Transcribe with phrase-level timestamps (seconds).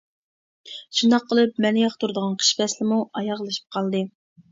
[0.99, 4.01] شۇنداق قىلىپ مەن ياقتۇرىدىغان قىش پەسلىمۇ ئاياغلىشىپ قالدى.